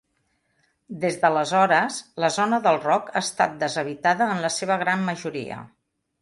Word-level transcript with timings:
Des 1.01 1.17
d'aleshores, 1.25 1.99
la 2.23 2.31
zona 2.37 2.59
del 2.69 2.79
Rog 2.87 3.11
ha 3.13 3.23
estat 3.27 3.53
deshabitada 3.65 4.31
en 4.37 4.43
la 4.47 4.53
seva 4.57 4.79
gran 4.87 5.07
majoria. 5.13 5.61